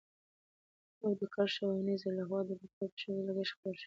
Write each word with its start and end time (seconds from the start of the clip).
او 1.03 1.11
د 1.19 1.21
کرښه 1.33 1.63
اوو 1.67 1.85
نيزه 1.87 2.09
له 2.17 2.23
خوا 2.27 2.39
د 2.47 2.49
ليکوال 2.59 2.63
په 2.79 2.97
شخصي 2.99 3.25
لګښت 3.27 3.53
خپور 3.55 3.73
شوی. 3.75 3.79